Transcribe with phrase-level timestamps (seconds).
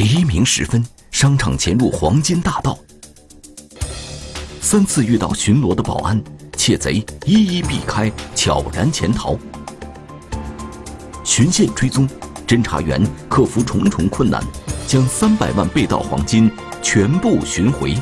[0.00, 2.78] 黎明时分，商场潜入黄金大道，
[4.58, 6.18] 三次遇到巡逻的保安，
[6.56, 9.36] 窃贼一一避开，悄然潜逃。
[11.22, 12.08] 循线追踪，
[12.46, 14.42] 侦查员克服重重困难，
[14.86, 17.94] 将三百万被盗黄金全部寻回。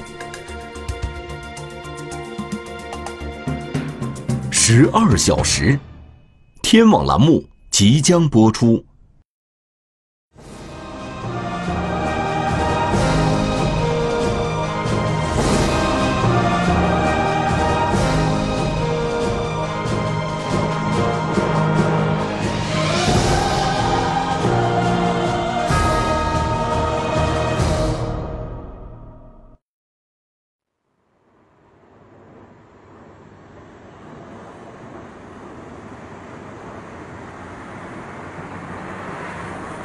[4.53, 5.77] 十二小时，
[6.63, 8.85] 天网栏目即将播出。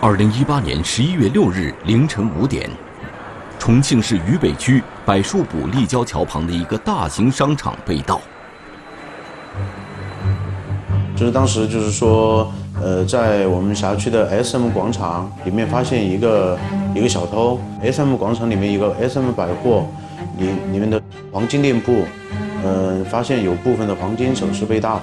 [0.06, 2.70] 二零一八年十一月六日凌晨五点，
[3.58, 8.20] 重庆市渝北区柏树堡立交桥旁的一个大型商场被盗。
[11.16, 16.60] 就是当时就是说，呃，在我们辖区的 SM 广场里面发现一个
[16.94, 17.58] 一个小偷。
[17.82, 19.88] SM 广场里面一个 SM 百货
[20.38, 22.04] 里里面的黄金店铺，
[22.66, 25.02] 嗯，发现有部分的黄金首饰被盗。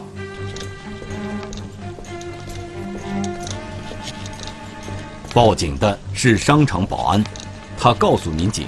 [5.41, 7.25] 报警的是商场保安，
[7.79, 8.67] 他告诉民警，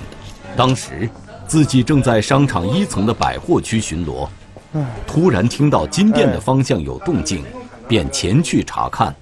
[0.57, 1.07] 当时
[1.47, 4.27] 自己正在商场一层的百货区巡逻，
[5.07, 7.45] 突然听到金店的方向有动静，
[7.87, 9.15] 便前去查看。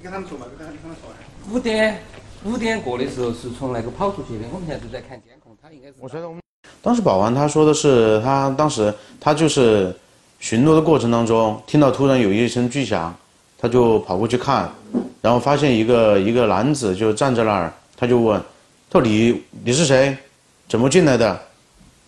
[1.51, 2.01] 五点
[2.45, 5.95] 五点过的时候是从那个跑出去的，我们现在都在看监控，他应该是。
[5.99, 6.41] 我觉得我们
[6.81, 9.93] 当时保安他说的是，他当时他就是
[10.39, 13.13] 巡逻的过程当中，听到突然有一声巨响，
[13.61, 14.71] 他就跑过去看。
[15.23, 18.41] 然后发现一个一个男子就站在那儿，他就问
[18.89, 20.17] ：“他说你你是谁？
[20.67, 21.39] 怎么进来的？”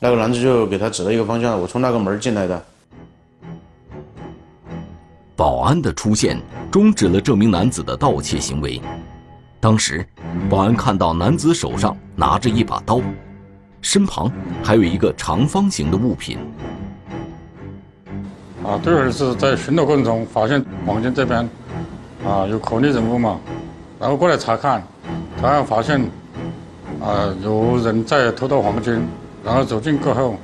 [0.00, 2.64] 那个男子就给他指了一个方向：“我从那个门进来的。”
[5.36, 6.40] 保安的出现
[6.70, 8.80] 终止了这名男子的盗窃行为。
[9.60, 10.06] 当时，
[10.48, 13.00] 保安看到男子手上拿着一把刀，
[13.80, 14.32] 身旁
[14.62, 16.38] 还有一个长方形的物品。
[18.64, 21.48] 啊，这会儿是在巡逻过程中发现黄金这边。
[22.24, 23.40] 啊，有可疑人物嘛？
[23.98, 24.80] 然后过来查看，
[25.40, 26.00] 查看发现，
[27.00, 29.02] 啊，有人在偷盗黄金。
[29.44, 30.36] 然后走近过后，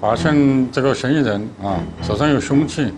[0.00, 2.92] 发现这个嫌疑人啊手上有凶器。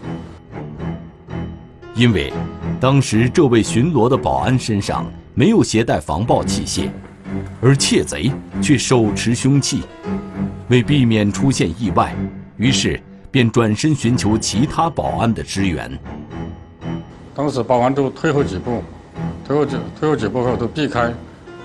[1.94, 2.32] 因为
[2.80, 6.88] 当时这位巡逻的保安身上没有携带防爆器械，
[7.60, 9.82] 而窃贼却手持凶器，
[10.68, 12.14] 为避免出现意外，
[12.56, 12.98] 于是
[13.36, 15.92] 便转身寻求其他保安的支援。
[17.34, 18.82] 当时保安都退后几步，
[19.46, 21.12] 退后几退后几步后都避开，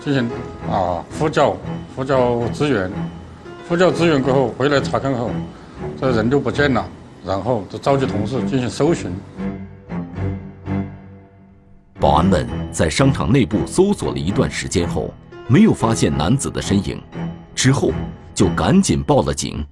[0.03, 0.29] 进行
[0.69, 1.55] 啊呼叫
[1.95, 2.91] 呼叫支援，
[3.69, 5.31] 呼叫支援过后回来查看后，
[5.97, 6.85] 这人就不见了，
[7.25, 9.09] 然后就召集同事进行搜寻。
[12.01, 15.13] 保安们在商场内部搜索了一段时间后，
[15.47, 17.01] 没有发现男子的身影，
[17.55, 17.93] 之后
[18.35, 19.65] 就赶紧报了警。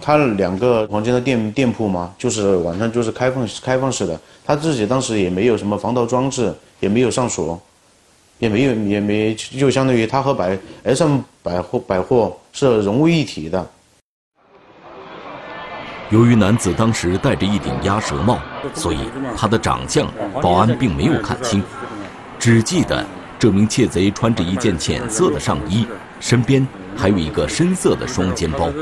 [0.00, 4.18] 他两个房间的店店铺嘛，就是晚上就是开放开放式的。
[4.44, 7.60] 他自己当时也没有什么防盗装置，也没有上锁，
[8.38, 13.64] 也没有也没就相当于他和百 SM 百货百货是融为一体的。
[16.08, 18.40] 由于男子当时戴着一顶鸭舌帽，
[18.74, 18.98] 所以
[19.36, 20.08] 他的长相
[20.42, 21.62] 保安并没有看清，
[22.38, 23.04] 只记得
[23.38, 25.86] 这名窃贼穿着一件浅色的上衣，
[26.18, 26.66] 身边
[26.96, 28.72] 还有一个深色的双肩包。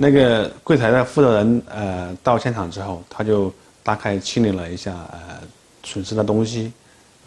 [0.00, 5.18] 那个柜台的负责人，呃，到现场之后，他就大概清理了一下，呃，
[5.82, 6.72] 损失的东西，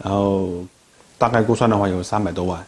[0.02, 0.48] 然后
[1.18, 2.64] 大概估算的话有三百多万。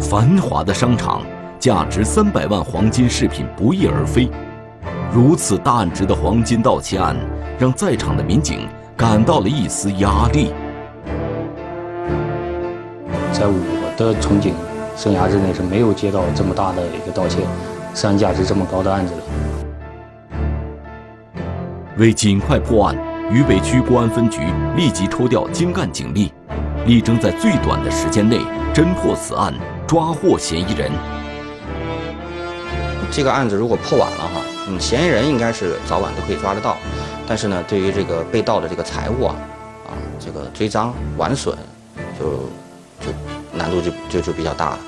[0.00, 1.22] 繁华的商场，
[1.58, 4.30] 价值三百万黄金饰品不翼而飞，
[5.12, 7.14] 如此大案值的黄金盗窃案，
[7.58, 8.66] 让在场的民警
[8.96, 10.50] 感到了一丝压力。
[13.34, 14.54] 在我的憧憬。
[14.96, 17.40] 生涯之内是没有接到这么大的一个盗窃、
[17.94, 19.20] 涉案价值这么高的案子的。
[21.98, 22.96] 为尽快破案，
[23.30, 24.40] 渝北区公安分局
[24.76, 26.32] 立即抽调精干警力，
[26.86, 28.38] 力争在最短的时间内
[28.74, 29.52] 侦破此案，
[29.86, 30.90] 抓获嫌疑人。
[33.10, 36.76] 这个案子如果破晚了哈，嗯，嫌疑人应该是早晚都可以抓得到，
[37.26, 39.36] 但是呢，对于这个被盗的这个财物啊，
[39.86, 41.56] 啊，这个追赃挽损，
[42.18, 42.61] 就就。
[43.72, 44.78] 难度就就就比较大了，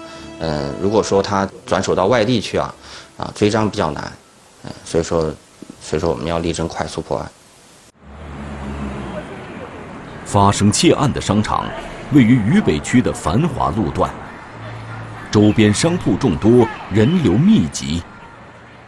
[0.40, 2.74] 嗯，如果说他转手到外地去啊，
[3.16, 4.12] 啊，追赃比较难，
[4.64, 5.22] 嗯，所以说，
[5.80, 7.30] 所以说我们要力争快速破案。
[10.26, 11.64] 发生窃案的商场
[12.12, 14.10] 位于渝北区的繁华路段，
[15.30, 18.02] 周边商铺众多，人流密集。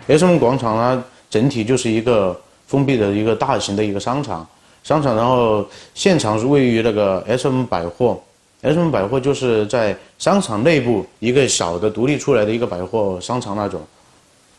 [0.08, 4.46] SM 广场它整体就是一个封闭的一个大型的一个商场，
[4.82, 5.64] 商场然后
[5.94, 8.20] 现场是位于那个 SM 百货
[8.62, 13.80] ，SM 百货就是在商场内部一个小的独立出来的一个百货商场那种，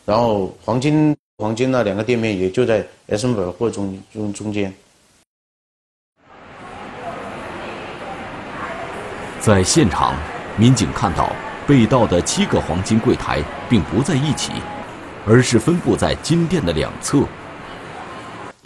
[0.05, 4.73] 然后黄金黄金那两个店面也就在 SM 百货中中中间。
[9.39, 10.13] 在现场，
[10.57, 11.31] 民警看到
[11.65, 14.51] 被盗的七个黄金柜台并不在一起，
[15.25, 17.19] 而是分布在金店的两侧。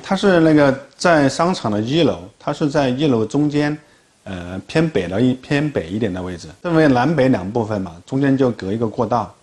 [0.02, 3.78] 它是那个在商场的一楼，它是在一楼中间，
[4.24, 6.48] 呃偏北的一偏北一点的位置。
[6.62, 9.34] 分为南北两部分嘛，中间就隔一个过道。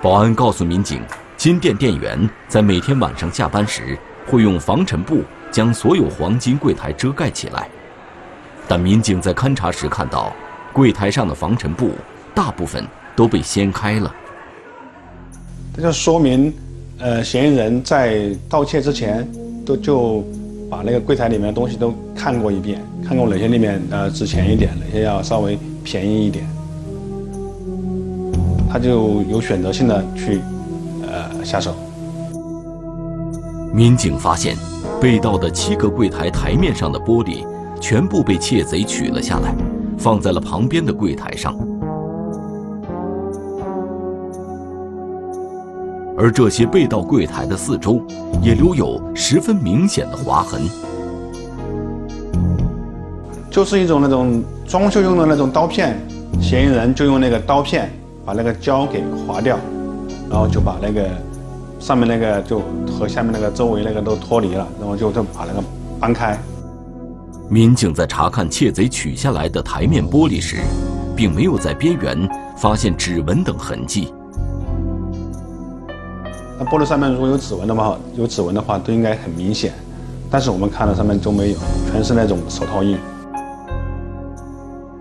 [0.00, 1.00] 保安告诉民警，
[1.36, 3.96] 金店店员在每天晚上下班时
[4.26, 7.68] 会用防尘布将所有黄金柜台遮盖起来。
[8.66, 10.32] 但民警在勘查时看到，
[10.72, 11.92] 柜台上的防尘布
[12.34, 12.84] 大部分
[13.14, 14.12] 都被掀开了。
[15.76, 16.52] 这就说明，
[16.98, 19.28] 呃，嫌疑人在盗窃之前，
[19.64, 20.24] 都就
[20.72, 26.46] 把那个柜台里面的东西都看过一遍，看过哪些里面呃值钱一点，哪些要稍微便宜一点，
[28.70, 30.40] 他就有选择性的去
[31.06, 31.76] 呃下手。
[33.74, 34.56] 民警发现，
[34.98, 37.44] 被盗的七个柜台台面上的玻璃。
[37.78, 39.52] 全部被窃贼取了下来，
[39.98, 41.54] 放在了旁边的柜台上。
[46.22, 48.00] 而这些被盗柜台的四周，
[48.40, 50.62] 也留有十分明显的划痕，
[53.50, 56.00] 就是一种那种装修用的那种刀片，
[56.40, 57.90] 嫌疑人就用那个刀片
[58.24, 59.58] 把那个胶给划掉，
[60.30, 61.08] 然后就把那个
[61.80, 65.60] 上面那个就和下面那个周围那个都脱离了，然后就就把那个
[65.98, 66.38] 搬开。
[67.48, 70.58] 民警在查看窃贼取下来的台面玻璃时，
[71.16, 72.16] 并没有在边缘
[72.56, 74.14] 发现指纹等痕迹。
[76.58, 79.72] 那玻璃上面如果有指纹的话，有指纹的话都应该很明显，
[80.30, 81.58] 但是我们看到上面都没有，
[81.90, 82.96] 全是那种手套印。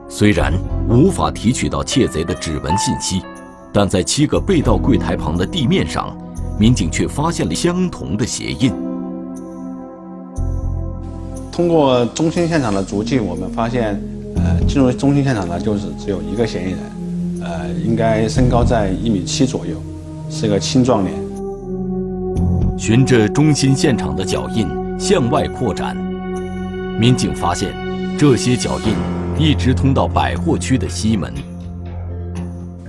[0.09, 0.53] 虽然
[0.89, 3.21] 无法提取到窃贼的指纹信息，
[3.73, 6.15] 但在七个被盗柜台旁的地面上，
[6.59, 8.71] 民警却发现了相同的鞋印。
[11.51, 14.01] 通过中心现场的足迹，我们发现，
[14.35, 16.79] 呃，进入中心现场的就是只有一个嫌疑人，
[17.43, 19.75] 呃，应该身高在一米七左右，
[20.29, 21.13] 是个青壮年。
[22.77, 24.67] 循着中心现场的脚印
[24.99, 25.95] 向外扩展，
[26.99, 27.69] 民警发现，
[28.17, 28.95] 这些脚印
[29.37, 31.31] 一直通到百货区的西门。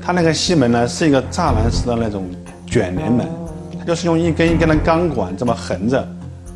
[0.00, 2.24] 它那个西门呢，是一个栅栏式的那种
[2.66, 3.26] 卷帘门，
[3.78, 6.06] 它就是用一根一根的钢管这么横着。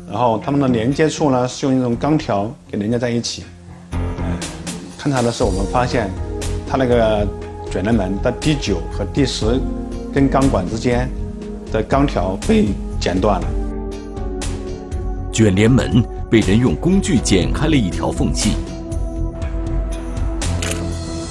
[0.09, 3.43] 然后它们的连接处呢是用一种钢条给连接在一起。
[4.99, 6.09] 勘察的时候我们发现，
[6.67, 7.27] 它那个
[7.69, 9.59] 卷帘门的第九和第十
[10.13, 11.09] 根钢管之间
[11.71, 12.67] 的钢条被
[12.99, 13.47] 剪断了。
[15.31, 18.51] 卷帘门被人用工具剪开了一条缝隙。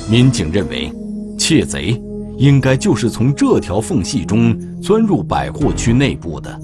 [0.09, 0.93] 民警认为，
[1.37, 2.01] 窃贼
[2.39, 6.61] 应该就是从这条缝隙中钻入百货区内部的。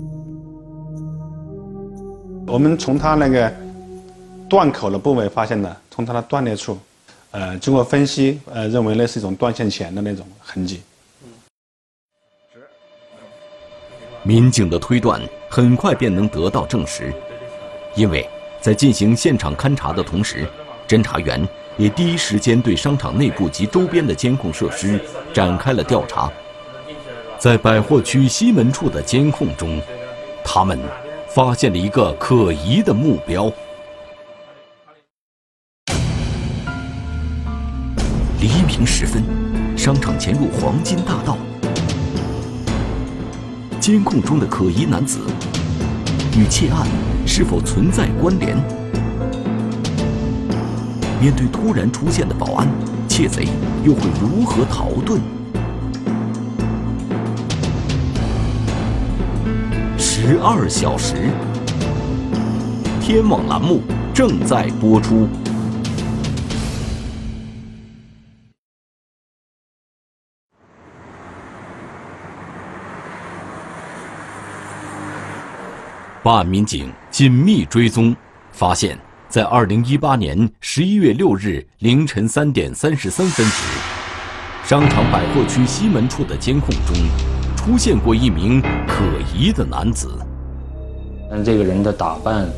[2.46, 3.52] 我们从他那个
[4.48, 6.78] 断口的部位发现的，从他的断裂处，
[7.32, 10.80] 呃，经过分析，呃，认为那是一种断线钳的那种痕迹。
[14.22, 17.12] 民警的推断很快便能得到证实，
[17.94, 18.28] 因为
[18.60, 20.46] 在进行现场勘查的同时，
[20.86, 25.00] 侦查员也第一时间对商场内部及周边的监控设施
[25.32, 26.30] 展开了调查。
[27.38, 29.80] 在百货区西门处的监控中，
[30.44, 30.78] 他们。
[31.34, 33.50] 发现了一个可疑的目标。
[38.38, 39.24] 黎明时分，
[39.74, 41.38] 商场前入黄金大道，
[43.82, 45.18] 监控中的可疑男子
[46.38, 46.86] 与窃案
[47.26, 48.56] 是否存在关联？
[51.20, 52.68] 面对突然出现的保安，
[53.08, 53.48] 窃贼
[53.82, 55.18] 又会如何逃遁？
[59.98, 61.16] 十二小时，
[63.00, 63.82] 天网栏目
[64.14, 65.26] 正在播出。
[76.22, 78.14] 办案民警紧密追踪，
[78.52, 78.96] 发现，
[79.28, 83.64] 在二零一八年十一月六日凌晨三点三十三分时，
[84.64, 86.96] 商场百货区西门处的监控中。
[87.56, 89.04] 出现过一名可
[89.36, 90.16] 疑的男子，
[91.28, 92.48] 但这个人的打扮，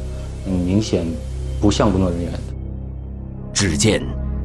[0.46, 1.06] 嗯，明显
[1.58, 2.32] 不像工作人员。
[3.52, 4.02] 只见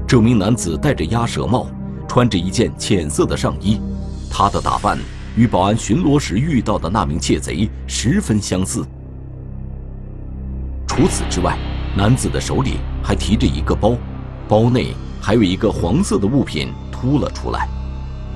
[0.07, 1.67] 这名男子戴着鸭舌帽，
[2.07, 3.81] 穿着一件浅色的上衣，
[4.29, 4.97] 他的打扮
[5.35, 8.85] 与保安巡逻时遇到的那名窃贼十分相似。
[10.99, 11.57] 除此之外，
[11.95, 13.95] 男子的手里还提着一个包，
[14.49, 17.69] 包内还有一个黄色的物品凸了出来。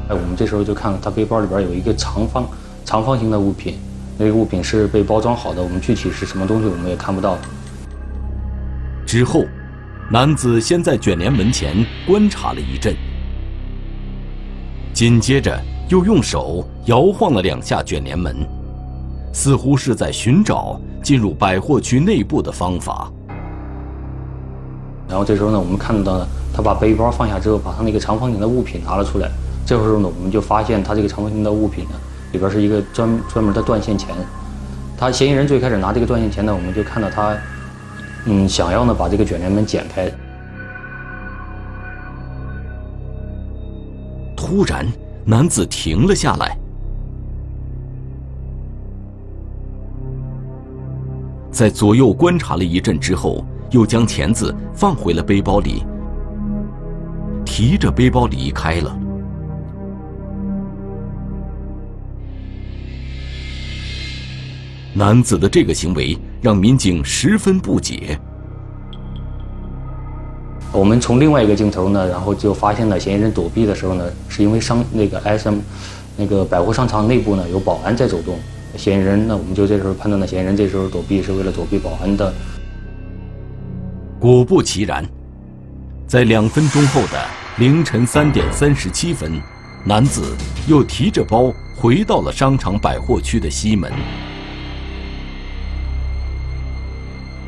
[0.08, 2.48] 哎，我们这时候就看到他背包里边有一个长方、
[2.86, 3.78] 长方形的物品，
[4.18, 7.38] 那个物品是被包装好的，我们具体是什么东西我们也看不到。
[9.06, 9.44] 之后，
[10.10, 12.96] 男子先在卷帘门前观察了一阵，
[14.94, 18.34] 紧接着又用手摇晃了两下卷帘门，
[19.34, 23.12] 似乎是在寻找进入百货区内部的方法。
[25.10, 29.30] 然后这时候呢，我们看到呢，他把背包放下之后，把他那个长方形的物品拿了出来。
[29.66, 31.92] 这时候呢，我们就发现他这个长方形的物品呢，
[32.32, 34.16] 里边是一个专专门的断线钳。
[34.98, 37.36] 他嫌疑人最开始拿这个断线钳呢，我们就看到他，
[38.26, 40.10] 嗯，想要呢把这个卷帘门剪开。
[44.36, 44.86] 突然，
[45.26, 46.58] 男子停了下来，
[51.54, 55.84] 在左右观察了一阵之后，又将钳子放回了背包里，
[57.46, 59.00] 提着背包离开了。
[64.96, 68.20] 男子的这个行为让民警十分不解。
[70.72, 75.60] 我们从另外一个镜头呢，然后就发现了嫌疑人躲避的时候呢，是因为商那个 SM
[76.18, 78.40] 那个百货商场内部呢有保安在走动，
[78.76, 82.34] 嫌疑人那，我们就这时候判断的嫌疑人这时候躲避是为了躲避保安的。
[84.20, 85.06] 果不其然，
[86.08, 87.26] 在两分钟后的
[87.58, 89.40] 凌晨三点三十七分，
[89.86, 90.36] 男子
[90.68, 93.92] 又提着包回到了商场百货区的西门。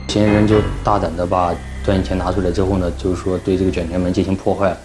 [0.08, 1.53] 嫌疑人就大胆的把
[1.84, 4.75] 赚钱拿出来之后呢，就是说对这个卷帘门进行破坏，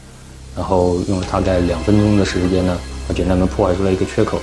[0.56, 4.40] 然后用了大概两分钟的时间呢，把卷帘门破坏出来一个缺口。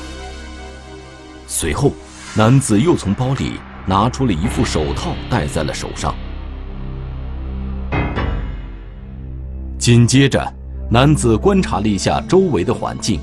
[1.59, 1.91] 随后，
[2.35, 6.13] 男子又从包里拿出了一副手套戴在了手上。
[9.79, 10.53] 紧接着，
[10.87, 13.19] 男子观察了一下周围的环境，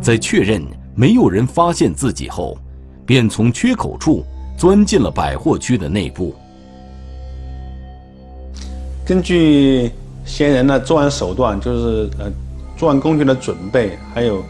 [0.00, 0.60] 在确认
[0.96, 2.58] 没有人发现自己后，
[3.06, 4.24] 便从缺口处。
[4.58, 6.32] 钻进了百货区的内部。
[9.04, 9.90] 根据
[10.24, 12.30] 嫌疑人的作案手段，就是呃，
[12.76, 14.44] 作案工具的准备，还有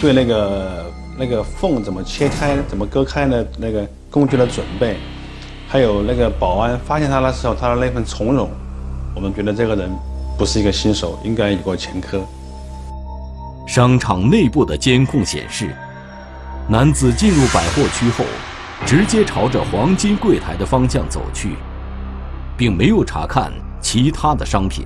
[0.00, 4.96] 对那个那个缝怎么切开、怎么割开的那个工具的准备，
[5.68, 8.50] 还有那个保安发现他的时候他的那份从容，
[9.14, 9.90] 我们觉得这个人
[10.38, 12.20] 不是一个新手，应该有过前科。
[13.66, 15.74] 商场内部的监控显示，
[16.68, 18.24] 男子进入百货区后。
[18.84, 21.56] 直接朝着黄金柜台的方向走去，
[22.58, 23.50] 并没有查看
[23.80, 24.84] 其他的商品。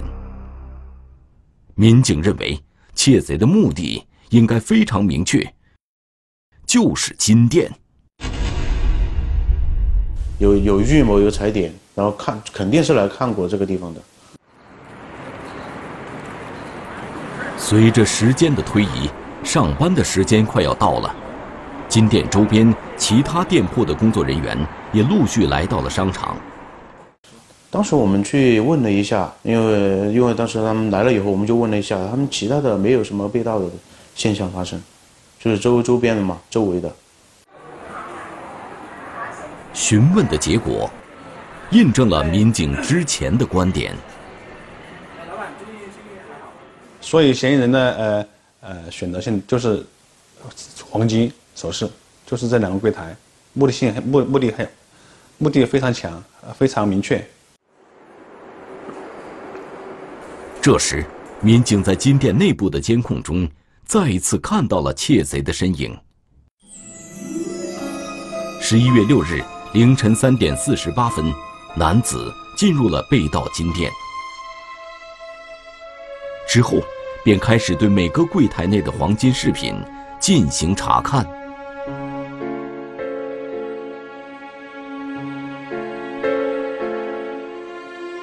[1.74, 2.56] 民警认为，
[2.94, 5.52] 窃贼的目的应该非常明确，
[6.64, 7.70] 就是金店。
[10.38, 14.00] 有有预谋，有踩点，然后看肯定是来看过这个地方的。
[17.58, 19.10] 随着时间的推移，
[19.42, 21.14] 上班的时间快要到了。
[21.88, 24.56] 金店周边其他店铺的工作人员
[24.92, 26.36] 也陆续来到了商场。
[27.68, 33.66] 当时我们去问了一下，因为因为当时他们来了以后，我们就问了一下，他们其他的没有什么被盗的
[34.14, 34.82] 现象发生，
[35.38, 36.94] 就是周周边的嘛，周围的。
[39.72, 40.90] 询问的结果，
[41.70, 43.94] 印证了民警之前的观点。
[47.00, 48.26] 所以嫌疑人的呃
[48.60, 49.84] 呃选择性就是
[50.90, 51.32] 黄金。
[51.56, 51.86] 首饰
[52.24, 53.14] 就是这两个柜台，
[53.52, 54.66] 目的性目目的很，
[55.36, 56.22] 目的非常强，
[56.56, 57.22] 非常明确。
[60.62, 61.04] 这时，
[61.40, 63.46] 民警在金店内部的监控中，
[63.90, 65.98] 再一次看到了窃贼的身影。
[68.60, 69.42] 十一月六日
[69.72, 71.24] 凌晨三点四十八分，
[71.74, 73.90] 男子进入了被盗金店，
[76.46, 76.76] 之后
[77.24, 79.74] 便开始对每个柜台内的黄金饰品
[80.20, 81.26] 进行查看。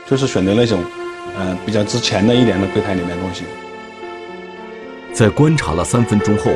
[0.10, 0.82] 就是选择那种，
[1.36, 3.44] 呃，比较值钱的一点的柜台里面东西。
[5.18, 6.52] 在观察了三分钟后，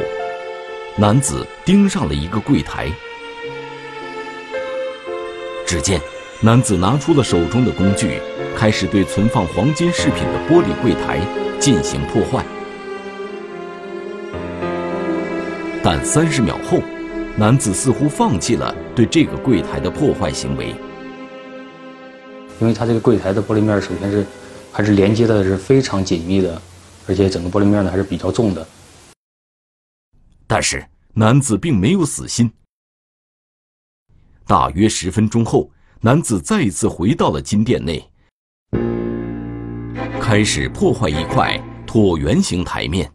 [0.95, 2.91] 男子盯上了一个柜台。
[5.65, 5.99] 只见
[6.41, 8.21] 男子拿出了手中的工具，
[8.55, 11.19] 开始对存放黄金饰品的玻璃柜台
[11.59, 12.45] 进行破坏。
[15.83, 16.83] 但三十秒后，
[17.35, 20.75] 男子似乎放弃了对这个柜台的破坏行为。
[22.59, 24.23] 因为他这个柜台的玻璃面首先是
[24.71, 26.61] 还是连接的是非常紧密的，
[27.07, 28.65] 而且整个玻璃面呢还是比较重的。
[30.47, 32.51] 但是男子并没有死心。
[34.45, 38.03] 大约十分钟后，男子再一次回到了金店内，
[40.19, 43.09] 开始破坏一块椭圆形台面。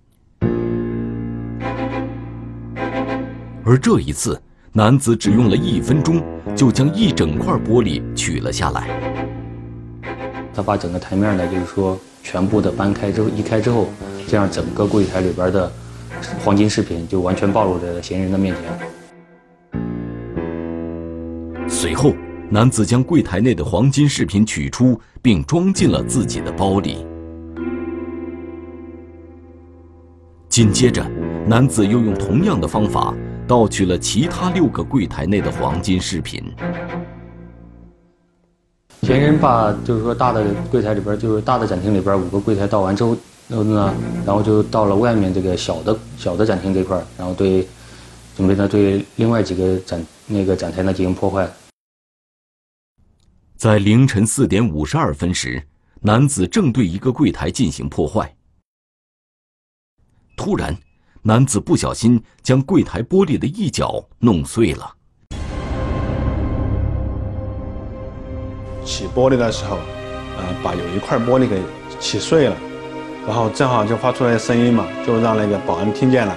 [3.64, 4.40] 而这一次，
[4.73, 6.23] 男子只用了一分钟，
[6.57, 8.88] 就将一整块玻璃取了下来。
[10.55, 13.88] 他把整个台面呢，就是说全部的搬开之后，移开之后，
[14.26, 15.71] 这样整个柜台里边的
[16.45, 18.64] 黄金饰品就完全暴露在了嫌疑人的面前。
[21.68, 22.12] 随后，
[22.50, 27.06] 男子将柜台内的黄金饰品取出，并装进了自己的包里。
[30.49, 31.09] 紧接着，
[31.47, 33.14] 男子又用同样的方法。
[33.47, 36.42] 盗取了其他六个柜台内的黄金饰品。
[39.07, 43.95] 嫌疑人把就是说大的柜台里边，就是大的展厅里边五个柜台倒完之后，然后呢，
[44.27, 47.65] 然后就到了外面这个小的小的展厅这块然后对
[48.37, 51.49] 准备呢对另外几个展那个展台呢进行破坏。
[53.57, 55.63] 在凌晨四点五十二分时，
[56.01, 58.35] 男子正对一个柜台进行破坏，
[60.37, 60.77] 突然。
[61.23, 64.96] 男子不小心将柜台玻璃的一角弄碎了。
[68.87, 69.76] 起玻璃的时候，
[70.38, 71.61] 呃，把有一块玻璃给
[71.99, 72.57] 起碎了，
[73.26, 76.35] 然后正好就发出来声音嘛，就让那个保安听见了。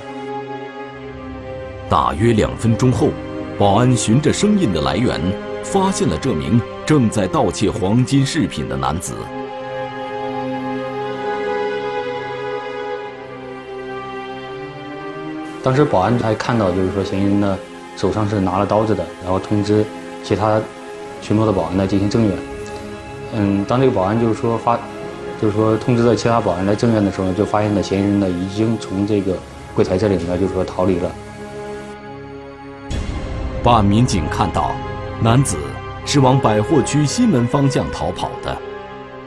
[1.88, 3.10] 大约两分钟后，
[3.58, 5.22] 保安循着声音的来源，
[5.64, 9.14] 发现了这名正在盗窃黄金饰品的男子。
[15.62, 17.58] 当时保安还看到，就是说嫌疑人的
[17.96, 19.86] 手上是拿了刀子的，然后通知
[20.24, 20.60] 其他
[21.22, 22.38] 巡逻的保安呢进行增援。
[23.34, 24.78] 嗯，当这个保安就是说发，
[25.42, 29.38] 就是说通知了其他保安来增援的时候，就发现了嫌疑人呢已经从这个
[29.76, 31.12] 柜台这里呢就是说逃离了。
[33.62, 34.72] 办案民警看到，
[35.22, 35.58] 男子
[36.06, 38.58] 是往百货区西门方向逃跑的，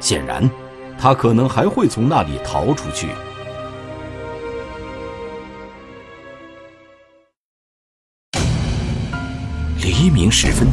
[0.01, 0.51] 显然，
[0.99, 3.09] 他可能还会从那里逃出去。
[9.83, 10.67] 黎明时分，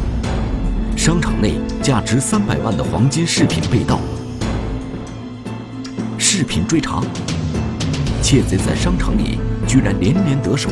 [1.02, 3.98] 商场内价值三百万的黄金饰品被盗。
[6.18, 7.02] 视频追查，
[8.20, 10.68] 窃贼在商场里居然连连得手。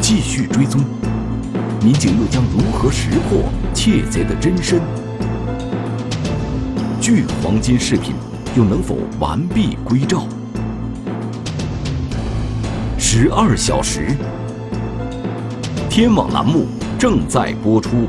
[0.00, 0.80] 继续追踪，
[1.82, 4.80] 民警又将如何识破窃贼的真身？
[7.00, 8.14] 巨黄金饰品
[8.56, 10.22] 又能否完璧归赵？
[12.96, 14.16] 十二小时。
[15.90, 18.08] 天网栏目正在播出。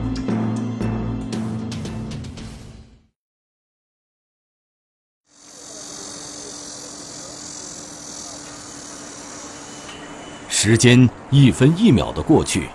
[10.50, 12.68] 时间一分一秒的过去，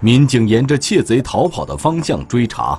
[0.00, 2.78] 民警沿着窃贼逃跑的方向追查，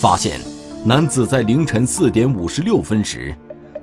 [0.00, 0.40] 发现
[0.84, 3.32] 男子在凌晨四点五十六分时，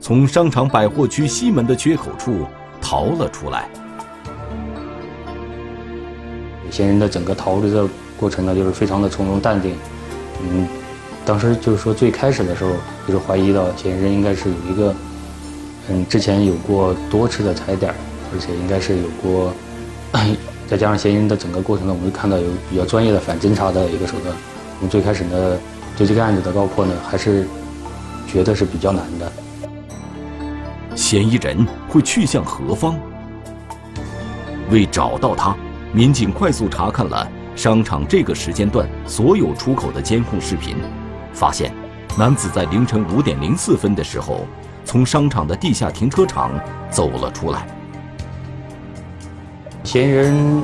[0.01, 2.45] 从商场百货区西门的缺口处
[2.81, 3.69] 逃了出来。
[6.73, 7.87] 嫌疑人的整个逃离的
[8.19, 9.75] 过程呢，就是非常的从容淡定。
[10.41, 10.67] 嗯，
[11.23, 12.71] 当时就是说最开始的时候，
[13.07, 14.95] 就是怀疑到嫌疑人应该是有一个，
[15.89, 17.93] 嗯，之前有过多次的踩点，
[18.33, 19.53] 而且应该是有过，
[20.67, 24.35] 再加上嫌疑人的整个过程呢，我们看到有比较专业的反侦查的一个手段。
[24.79, 25.59] 我们最开始呢，
[25.95, 27.45] 对这个案子的告破呢，还是
[28.27, 29.31] 觉得是比较难的。
[30.95, 32.99] 嫌疑人会去向何方？
[34.71, 35.55] 为找到他。
[35.95, 40.75] 民警快速查看了商场这个时间段所有出口的监控视频，
[41.31, 41.71] 发现
[42.17, 44.47] 男子在凌晨五点零四分的时候
[44.83, 46.49] 从商场的地下停车场
[46.89, 47.67] 走了出来。
[49.83, 50.63] 嫌疑人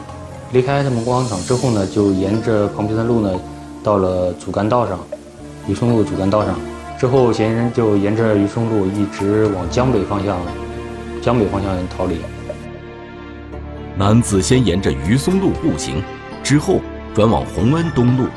[0.51, 3.31] 离开他们广场之后呢，就沿着旁边的路呢，
[3.83, 4.97] 到了主干道上，
[5.67, 6.55] 榆松路主干道上。
[6.97, 10.39] 之后，嫌疑人就沿着榆松路一直往江北方向，
[11.21, 12.17] 江北方向逃离。
[13.99, 16.01] 男子先沿着榆松路步行，
[16.41, 16.79] 之后
[17.13, 18.27] 转往洪恩东路。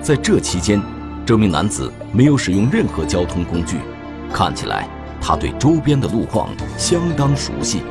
[0.00, 0.80] 在这期间，
[1.26, 3.78] 这名男子没有使用任何交通工具，
[4.32, 4.88] 看起来
[5.20, 7.82] 他对周边的路况相当熟悉。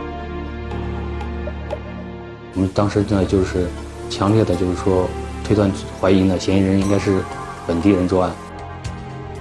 [2.53, 3.67] 我们当时呢，就是
[4.09, 5.09] 强烈的，就是说
[5.43, 7.19] 推断怀疑呢，嫌疑人应该是
[7.67, 8.31] 本地人作案。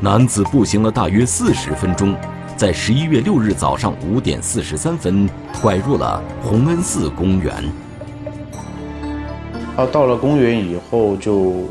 [0.00, 2.16] 男子步行了大约四十分钟。
[2.56, 5.28] 在十一月六日早上五点四十三分，
[5.60, 7.52] 拐入了洪恩寺公园。
[9.76, 11.64] 他到了公园以后，就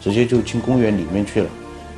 [0.00, 1.48] 直接就进公园里面去了。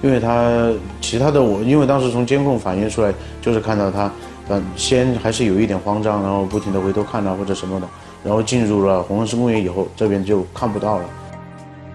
[0.02, 4.10] 因为他其他的我，因为当时从监控反映出来，就是看到他，
[4.48, 7.86] 嗯，先还是有一点慌张，然后不停的回头看啊或者什么的，
[8.24, 11.04] 然后进入了洪恩寺公园以后，这边就看不到了。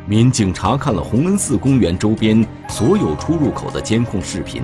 [0.05, 4.61] 民警查看了洪恩寺公园周边所有出入口的监控视频，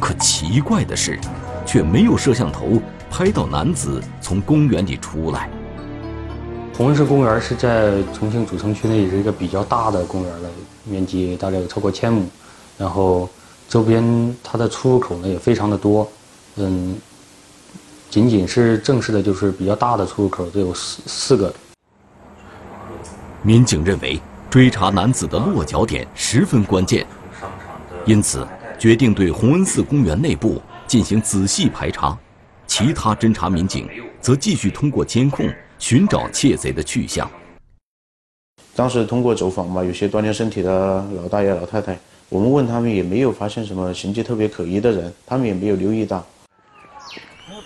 [0.00, 1.18] 可奇怪的是，
[1.64, 2.80] 却没有摄像头
[3.10, 5.48] 拍到男子从公园里出来。
[6.76, 10.48] 红石公园是在重庆主城区内是一个比较大的公园了，
[10.84, 12.28] 面积大概有超过千亩。
[12.76, 13.28] 然后，
[13.68, 16.10] 周边它的出入口呢也非常的多，
[16.56, 16.96] 嗯，
[18.10, 21.54] 仅仅是正式的，就是比较大的出入口都有四四个。
[23.42, 27.06] 民警认为，追查男子的落脚点十分关键，
[28.04, 28.44] 因此
[28.78, 32.16] 决定对洪恩寺公园内部进行仔细排查，
[32.66, 33.88] 其他侦查民警
[34.20, 37.30] 则继续通过监控寻找窃贼的去向。
[38.74, 41.96] 当时通过走访嘛，有些锻炼身体的老大爷、老太太。
[42.28, 46.26] 我们问他们，也没有发现什么行迹特别可疑的人，他们也没有留意到。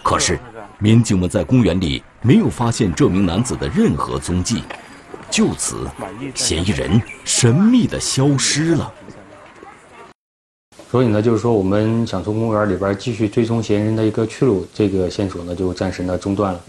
[0.03, 0.39] 可是，
[0.79, 4.63] 民警们在公园里没有发现这名男子的任何踪迹，
[5.31, 5.89] 就此，
[6.35, 8.93] 嫌疑人神秘的消失了。
[10.91, 16.61] 所以呢，就是说，我们想从公园里边继续追踪嫌疑人的一个去路，这个线索呢，就暂时呢中断了。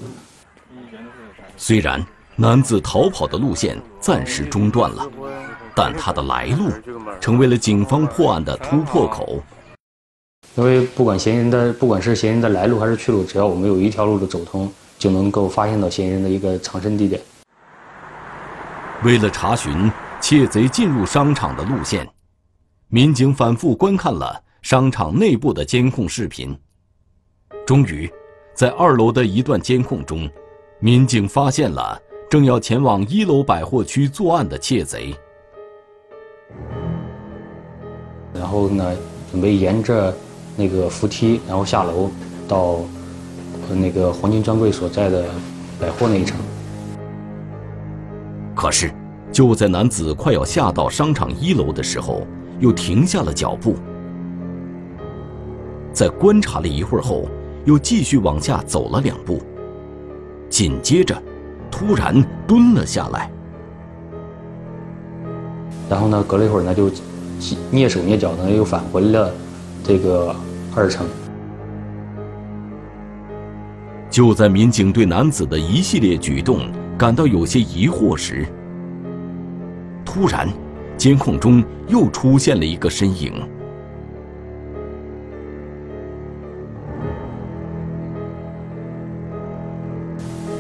[1.58, 2.06] 虽然
[2.36, 5.08] 男子逃跑的路线暂时中断了。
[5.76, 6.70] 但他的来路
[7.22, 9.42] 成为了警方破案的突破口。
[10.56, 17.22] 因为不管嫌疑人的，不管是嫌疑人的来路还是去路，只要我们有一条路的走通，就能够发现到嫌疑人的一个藏身地点。
[19.04, 22.06] 为了查询窃贼进入商场的路线，
[22.92, 26.58] 民警反复观看了商场内部的监控视频。
[27.64, 28.12] 终于，
[28.56, 30.28] 在二楼的一段监控中，
[30.80, 35.16] 民警发现了正要前往一楼百货区作案的窃贼。
[38.34, 38.98] 然后呢，
[39.30, 40.12] 准备沿着
[40.58, 42.10] 那个扶梯，然后下楼
[42.48, 42.80] 到
[43.70, 45.26] 那个黄金专柜所在的
[45.80, 46.36] 百货那一层。
[48.56, 48.92] 可是，
[49.32, 52.26] 就在男子快要下到商场一楼的时候，
[52.60, 53.76] 又停下了脚步。
[55.92, 57.28] 在观察了一会儿后，
[57.66, 59.42] 又继续往下走了两步，
[60.50, 61.22] 紧接着，
[61.70, 63.30] 突然蹲了下来。
[65.90, 66.90] 然后呢，隔了一会儿呢，就
[67.72, 69.34] 蹑手蹑脚的又返回了
[69.84, 70.36] 这个
[70.76, 71.08] 二层。
[74.10, 78.46] 就在民警对男子的一系列举动感到有些疑惑时，
[80.04, 80.48] 突然，
[81.00, 83.34] 监控中又出现了一个身影。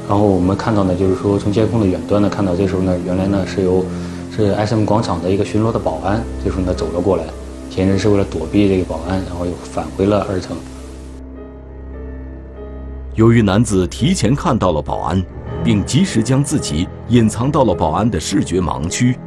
[0.07, 3.85] 然后我们看到呢，就是说从监控的远端呢，看到这时候呢，原来呢是由。
[4.31, 7.25] 是 SM 广场的一个巡逻的保安，这时候呢走了过来，
[7.69, 10.55] 嫌疑人是为了躲避这个保安，然后又返回了二层。
[13.15, 15.21] 由于男子提前看到了保安，
[15.61, 19.17] 并及时将自己隐藏到了保安的视觉盲区，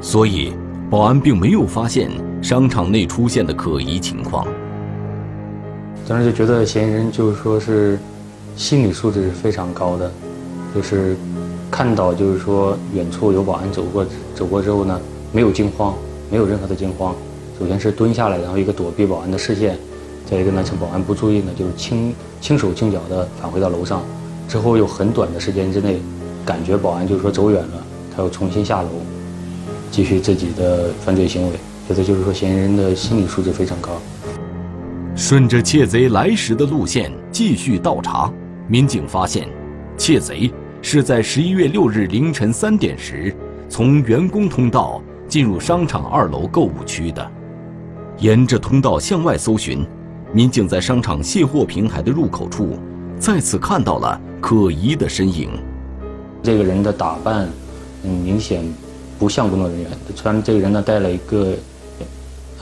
[0.00, 0.52] 所以
[0.90, 2.10] 保安并没有发现
[2.42, 4.46] 商场内出现的可疑情况。
[6.06, 7.98] 当时就觉得嫌疑人就是说是
[8.56, 10.10] 心理素质是非常高的，
[10.74, 11.16] 就是。
[11.70, 14.98] 看到就是说远处有保安走过，走过之后呢，
[15.30, 15.94] 没有惊慌，
[16.30, 17.14] 没有任何的惊慌。
[17.60, 19.76] 首先是蹲下来，然后一个躲避保安的视线，
[20.24, 24.02] 再一个呢趁保安不注意呢，就是轻轻手轻脚的返回到楼上。
[24.48, 26.00] 之后有很短的时间之内，
[26.42, 27.84] 感觉保安就是说走远了，
[28.16, 28.88] 他又重新下楼，
[29.90, 31.58] 继续自己的犯罪行为。
[31.88, 33.92] 觉得就是说嫌疑人的心理素质非常高。
[35.16, 38.30] 顺着窃贼来时的路线继续倒查，
[38.68, 39.48] 民警发现，
[39.96, 40.52] 窃贼。
[40.80, 43.34] 是在十一月六日凌晨三点时，
[43.68, 47.30] 从员工通道进入商场二楼购物区的。
[48.18, 49.84] 沿着通道向外搜寻，
[50.32, 52.78] 民警在商场卸货平台的入口处，
[53.18, 55.50] 再次看到了可疑的身影。
[56.44, 57.48] 这个人的打扮，
[58.04, 58.62] 嗯，明显
[59.18, 59.90] 不像工作人员。
[60.14, 61.56] 穿这个人呢，带了一个，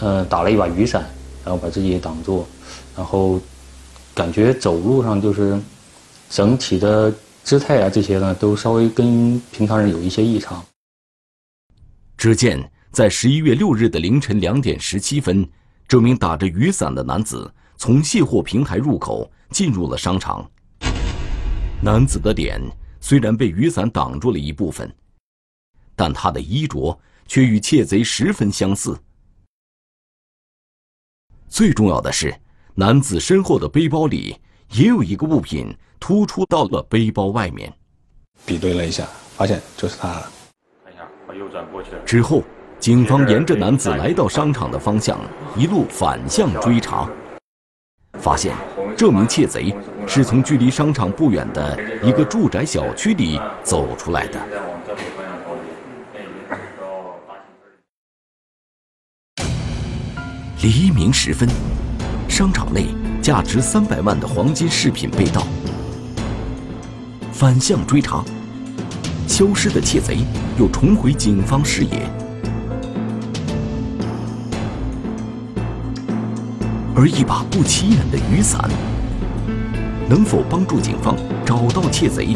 [0.01, 1.05] 呃，打了一把雨伞，
[1.45, 2.47] 然后把自己挡住，
[2.97, 3.40] 然后
[4.14, 5.61] 感觉走路上就是
[6.31, 7.12] 整体的。
[7.47, 10.61] 姿态啊，这些呢，都稍微跟平常人有一些异常。
[12.16, 12.59] 只见
[12.90, 15.49] 在十一月六日的凌晨两点十七分，
[15.87, 20.45] 这名打着雨伞的男子从卸货平台入口进入了商场。
[21.81, 22.61] 男子的脸
[23.01, 24.92] 虽然被雨伞挡住了一部分，
[25.96, 28.96] 但他的衣着却与窃贼十分相似。
[31.48, 32.32] 最重要的是，
[32.76, 34.38] 男子身后的背包里
[34.70, 35.76] 也有一个物品。
[35.98, 37.72] 突出到了背包外面，
[38.44, 40.12] 比对了一下，发现就是他。
[40.85, 41.88] 看一下，把右转过去。
[42.04, 42.44] 之后，
[42.78, 45.18] 警方沿着男子来到商场的方向，
[45.56, 47.11] 一路反向追查，
[48.20, 48.54] 发现
[48.94, 49.74] 这名窃贼
[50.06, 54.38] 是从距离商场不远的一个住宅小区里走出来的。
[60.62, 61.47] 黎明时分，
[62.29, 62.87] 商场内
[63.21, 65.47] 价值三百万的黄金饰品被盗。
[67.31, 68.25] 反向追查，
[69.29, 70.21] 消失的窃贼
[70.59, 72.11] 又重回警方视野。
[76.97, 78.71] 而一把不起眼的雨伞，
[80.09, 81.14] 能否帮助警方
[81.45, 82.35] 找到窃贼，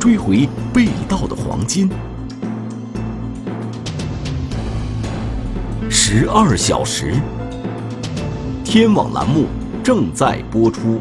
[0.00, 1.88] 追回被盗的黄金？
[6.04, 7.14] 十二小时，
[8.64, 9.46] 天网栏目
[9.84, 11.00] 正在播出。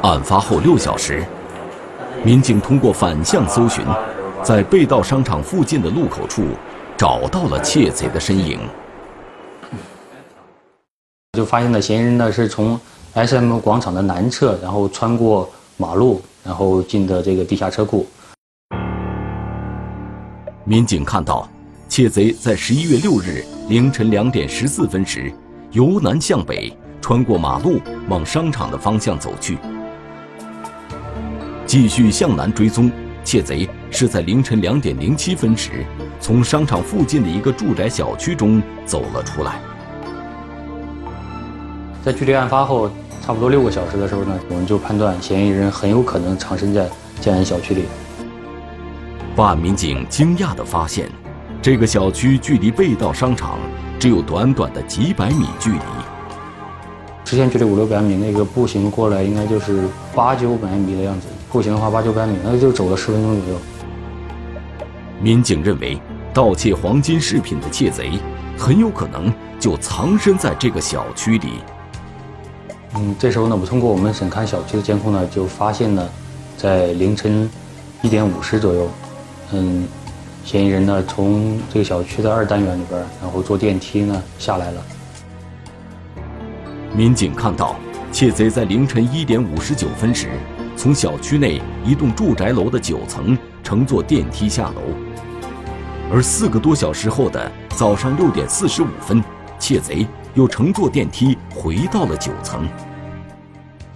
[0.00, 1.22] 案发后六小时，
[2.24, 3.84] 民警通过反向搜寻，
[4.42, 6.46] 在被盗商场附近的路口处
[6.96, 8.58] 找到了窃贼的身影。
[11.38, 12.76] 就发现了嫌疑人呢是从
[13.14, 18.04] S.M 广场的南侧，然后穿过马路，然后进的这个地下车库。
[20.64, 21.48] 民警看到，
[21.88, 25.32] 窃贼在十一月六日凌晨两点十四分时，
[25.70, 29.58] 由南向北穿过马路，往商场的方向走去。
[31.66, 32.90] 继续向南追踪，
[33.22, 35.86] 窃贼是在凌晨两点零七分时，
[36.18, 39.60] 从商场附近的一个住宅小区中走了出来。
[42.08, 42.90] 在距离案发后
[43.22, 46.88] 差不多六个小时的时候呢，我们就判断嫌疑人很有可能藏身在
[47.20, 47.84] 建安小区里。
[49.36, 51.10] 办案民警惊讶地发现，
[51.60, 53.58] 这个小区距离被盗商场
[53.98, 55.80] 只有短短的几百米距离。
[57.26, 59.82] 直线距离五六百米，那个步行过来应该就是
[60.14, 61.26] 八九百米的样子。
[61.52, 63.60] 步行的话八九百米，那就走了十分钟左右。
[65.20, 66.00] 民警认为，
[66.32, 68.12] 盗窃黄金饰品的窃贼
[68.56, 71.58] 很有可能就藏身在这个小区里。
[72.94, 76.08] 嗯，这时候呢，我们通过我们审看小区的监控呢，就发现呢，
[76.56, 77.48] 在凌晨
[78.02, 78.88] 一点五十左右，
[79.52, 79.86] 嗯，
[80.44, 84.82] 嫌疑人呢从这个小区的二单元里边，然后坐电梯呢下来了。
[86.96, 87.76] 民警看到，
[88.10, 90.28] 窃贼在凌晨一点五十九分时，
[90.74, 94.80] 从小区内一栋住宅楼的九层乘坐电梯下楼，
[96.10, 99.22] 而四个多小时后的早上六点四十五分，
[99.58, 100.06] 窃贼
[100.38, 102.68] 又乘坐电梯回到了九层。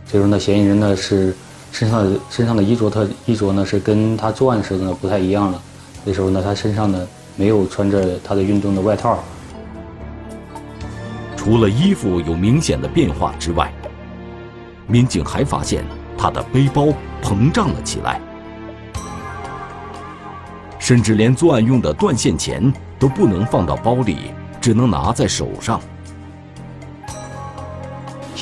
[0.05, 1.37] 这时候呢，嫌疑人呢是
[1.70, 5.62] 身上的身上的衣着，他衣着呢是跟他作案时候呢不太一样了。
[6.05, 9.20] 那时候呢，他身上呢没有穿着他的运动的外套。
[11.37, 13.72] 除了衣服有明显的变化之外，
[14.88, 15.85] 民警还发现
[16.18, 16.88] 他的背包
[17.22, 18.20] 膨胀了起来，
[20.81, 25.81] 甚至连作案用的断线钳都不能放到包里，只能拿在手上。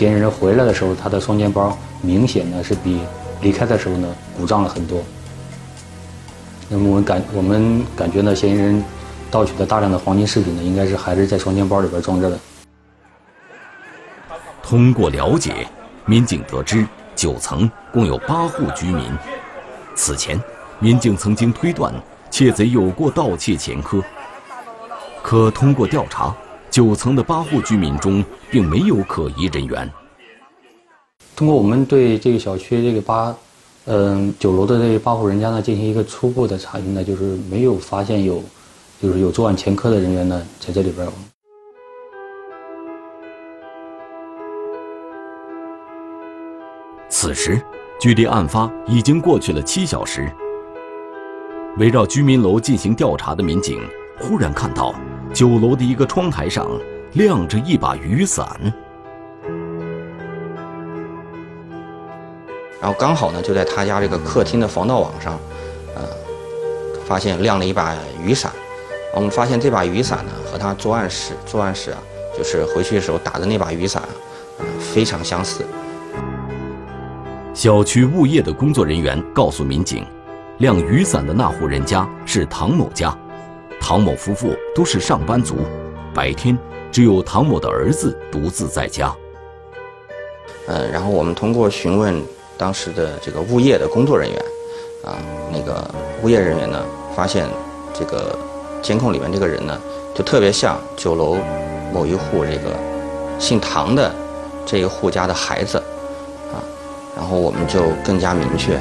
[0.01, 3.03] 嫌疑人回来的时候，他的双肩包明显呢是比
[3.43, 4.99] 离开的时候呢鼓胀了很多。
[6.71, 8.83] 那么我们感我们感觉呢，嫌疑人
[9.31, 12.39] 盗取的大量的黄金饰品呢，应该是还是在双肩包里边装着的。
[14.63, 15.69] 通过了解，
[16.07, 19.05] 民警得知九层共有八户居民。
[19.95, 20.43] 此前，
[20.79, 21.93] 民警曾经推断
[22.31, 24.03] 窃贼有过盗窃前科。
[25.23, 26.35] 可通过调查，
[26.71, 29.91] 九层的八户居民中并没有可疑人员。
[31.35, 33.35] 通过我们对这个小区这个八，
[33.87, 38.43] 嗯，九楼的这八户人家呢进行一个初步的查询呢，就是没有发现有，
[39.03, 41.07] 就是有作案前科的人员呢在这里边。
[47.09, 47.61] 此时，
[47.99, 50.31] 距离案发已经过去了七小时。
[51.79, 53.81] 围绕居民楼进行调查的民警
[54.19, 54.95] 忽然看到，
[55.33, 56.67] 九楼的一个窗台上
[57.13, 58.47] 晾着一把雨伞。
[62.81, 65.39] 然后刚好呢，就在他家这个客厅的防盗网上，
[65.95, 66.03] 呃，
[67.05, 68.51] 发现晾了一把雨伞。
[69.15, 71.99] 我们发现这把雨伞呢，和他作案时作案时啊，
[72.37, 74.03] 就是回去的时候打的那把雨伞，
[74.59, 75.65] 呃，非常相似。
[77.53, 80.07] 小区物业的工作人员告诉民警，
[80.59, 83.15] 晾雨伞的那户人家是唐某家，
[83.81, 85.57] 唐某夫妇都是上班族，
[86.15, 86.57] 白天
[86.93, 89.13] 只有唐某的儿子独自在家。
[90.67, 92.23] 呃，然后我们通过询问
[92.57, 94.39] 当时的这个物业的工作人员，
[95.05, 95.19] 啊，
[95.51, 95.85] 那个
[96.23, 96.85] 物业人员呢，
[97.17, 97.49] 发现
[97.93, 98.39] 这个
[98.81, 99.77] 监控里面这个人呢，
[100.15, 101.39] 就特别像九楼
[101.93, 102.77] 某一户这个
[103.41, 104.15] 姓唐的
[104.65, 105.79] 这一户家的孩子，
[106.53, 106.63] 啊，
[107.17, 108.79] 然后我们就更加明确，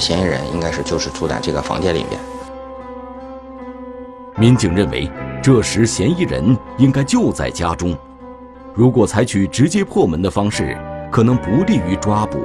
[0.00, 2.18] 嫌疑人应该是就是住在这个房间里面。
[4.36, 5.10] 民警认为，
[5.42, 7.96] 这时嫌疑人应该就在家中，
[8.74, 10.76] 如果采取直接破门的方式，
[11.10, 12.38] 可能不利于抓捕。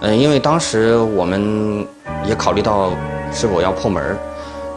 [0.00, 1.86] 嗯，因为当时我们
[2.24, 2.90] 也考虑到
[3.32, 4.16] 是否要破门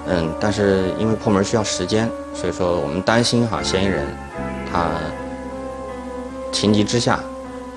[0.08, 4.08] 嗯，但是因为破门需要时间，所以说我们担心哈嫌疑人
[4.72, 4.88] 他
[6.52, 7.20] 情急之下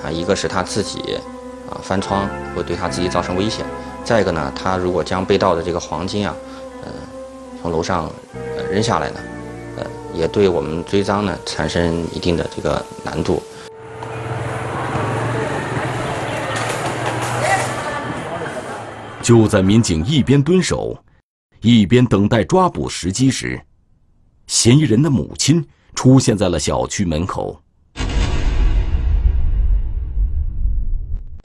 [0.02, 1.18] 啊，一个是他自己
[1.68, 3.66] 啊翻窗会对他自己造成危险，
[4.02, 6.34] 再一个呢，他如果将被盗的这个黄金啊，
[7.62, 8.10] 从楼上
[8.72, 9.20] 扔下来呢，
[9.76, 13.40] 呃，也对我们追赃呢产生一定的这个难度。
[19.22, 20.98] 就在民警一边蹲守，
[21.60, 23.60] 一边等待抓捕时机时，
[24.48, 27.56] 嫌疑人的母亲出现在了小区门口。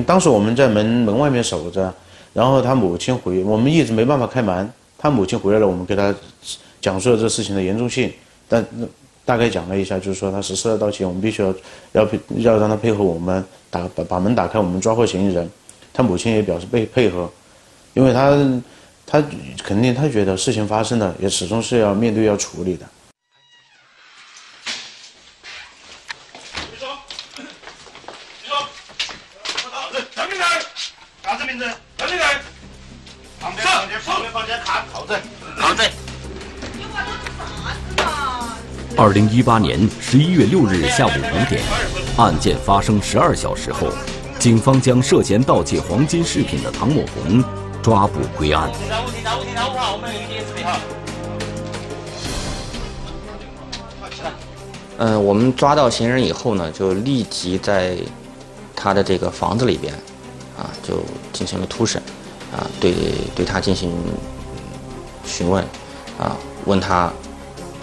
[0.07, 1.93] 当时我们在门门外面守着，
[2.33, 4.67] 然后他母亲回，我们一直没办法开门。
[4.97, 6.13] 他母亲回来了，我们给他
[6.81, 8.11] 讲述了这事情的严重性，
[8.47, 8.65] 但
[9.23, 11.53] 大概讲了一下，就是说他实施了盗窃，我们必须要
[11.93, 15.49] 要配要让他配合我们打把把门打开，我们抓获嫌疑人。
[15.93, 17.29] 他母亲也表示配配合。
[17.93, 18.37] 因为他，
[19.07, 19.23] 他
[19.63, 22.85] 肯定他觉得事情发生了，也始终是要面对要处理的。
[38.95, 41.61] 二零一八年十一月六日下午五点，
[42.17, 43.87] 案件发生十二小时后，
[44.39, 47.43] 警方将涉嫌盗窃黄金饰品的唐某红。
[47.79, 48.69] 抓捕归案。
[54.97, 57.95] 嗯，我们抓到嫌疑人以后呢，就立即在
[58.75, 59.93] 他的这个房子里边，
[60.57, 62.01] 啊，就进行了突审，
[62.51, 62.93] 啊，对
[63.33, 63.89] 对他进行
[65.27, 65.63] 询问，
[66.17, 66.35] 啊，
[66.65, 67.11] 问他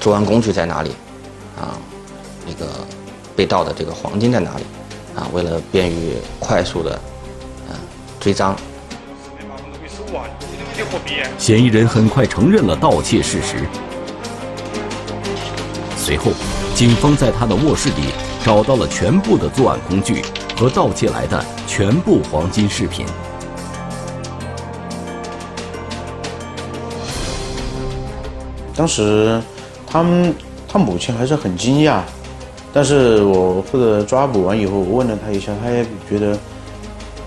[0.00, 0.90] 作案工具在哪里，
[1.56, 1.78] 啊，
[2.46, 2.66] 那个
[3.36, 4.64] 被盗的这个黄金在哪里，
[5.14, 6.98] 啊，为了便于快速的，
[7.68, 7.76] 嗯，
[8.18, 8.56] 追赃。
[11.38, 13.64] 嫌疑人很快承认了盗窃事实。
[15.96, 16.32] 随后，
[16.74, 18.12] 警方在他的卧室里
[18.44, 20.22] 找到了全部的作案工具
[20.56, 23.06] 和盗窃来的全部黄金饰品。
[28.76, 29.40] 当时，
[29.86, 30.34] 他们
[30.66, 32.00] 他母亲还是很惊讶，
[32.72, 36.36] 但是我负责抓捕完以后，我问了他一下，他也觉得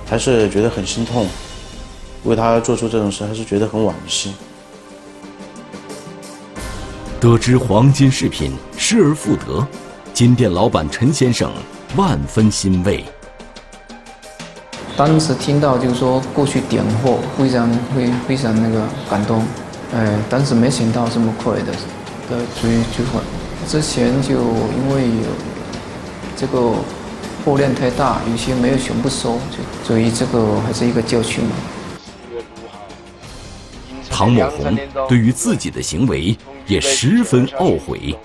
[0.05, 1.25] 还是觉得很心痛。
[2.25, 4.33] 为他做出这种事，还是觉得很惋惜。
[7.19, 9.65] 得知黄金饰品失而复得，
[10.13, 11.49] 金店老板陈先生
[11.95, 13.05] 万分欣慰。
[14.97, 19.41] 当时听到就是说过去点货，非常非非常那个感动。
[19.93, 21.71] 哎，当时没想到这么快的
[22.29, 23.19] 的追追回。
[23.67, 25.27] 之前就因为有
[26.35, 26.73] 这个
[27.43, 31.55] 货量太大，有些没有全部收，就所以这个还是一个教训嘛。
[34.09, 38.15] 唐某红对于自己的行为也十分懊悔。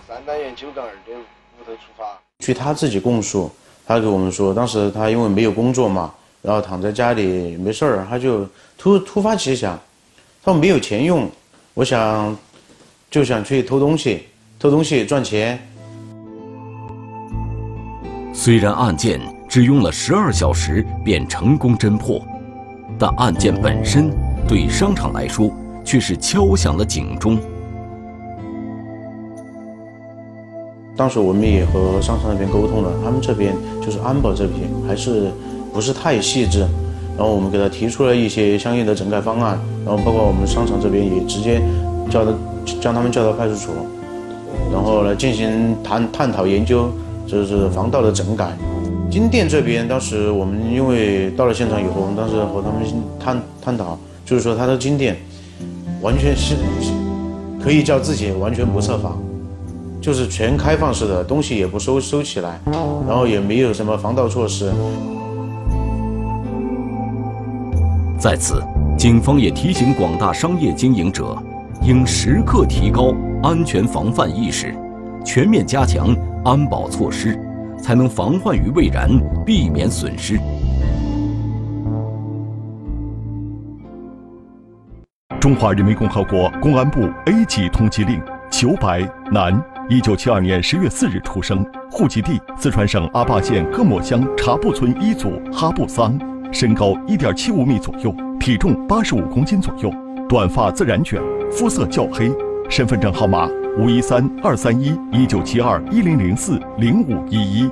[2.38, 3.50] 据他自己供述，
[3.86, 9.78] 他给我们说，当时他因为没有工作嘛，然后躺在家里没事儿，他就突突发奇想，
[10.42, 11.30] 他说没有钱用，
[11.74, 12.36] 我想
[13.10, 14.24] 就想去偷东西，
[14.58, 15.58] 偷东西赚钱。
[18.32, 22.20] 虽然案件只用了十二小时便成功侦破，
[22.98, 24.10] 但案件本身
[24.46, 25.50] 对商场来说。
[25.84, 27.36] 却是敲响了警钟。
[30.96, 33.52] 当时我们也和商场那边沟通了，他们这边
[33.84, 35.32] 就是安保这边还是
[35.74, 36.64] 不是太细致，
[37.16, 41.60] 然后我们给他提出了一些相应的整改方案，然后包括我们商场这边也直接
[42.10, 42.32] 叫他
[42.80, 43.74] 将他们叫到派出所，
[44.72, 46.90] 然后来进行探探讨研究，
[47.26, 48.56] 就是防盗的整改。
[49.10, 52.80] 金店这边当时我们因为到了现场以后，我们当时和他们
[53.20, 55.16] 探探讨，就是说他的金店。
[56.00, 56.56] 完全是
[57.62, 59.22] 可以叫自己完全不设防，
[60.00, 62.60] 就是全开放式的东西也不收收起来，
[63.06, 64.72] 然后也没有什么防盗措施。
[68.22, 68.62] 在此，
[68.96, 71.36] 警方也提醒广大商业经营者，
[71.82, 73.12] 应时刻提高
[73.42, 74.72] 安全防范意识，
[75.24, 76.14] 全面加强
[76.44, 77.36] 安保措施，
[77.82, 79.10] 才能防患于未然，
[79.44, 80.38] 避免损失。
[85.40, 89.02] 中华人民共和国公安部 A 级通缉令：裘白，
[89.32, 89.60] 男。
[89.88, 96.16] 一九七二年十月四日出生，户籍地四川省阿坝县各莫乡察布村一组哈布桑，
[96.52, 99.90] 身高一点七五米左右，体重八十五公斤左右，
[100.28, 101.18] 短发自然卷，
[101.50, 102.30] 肤色较黑，
[102.68, 103.48] 身份证号码
[103.78, 107.70] 五一三二三一一九七二一零零四零五一一。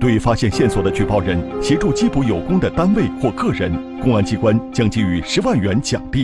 [0.00, 6.22] 对发现线索的举报人协助缉捕有功的单位或个人，公安机关将给予十万元奖励。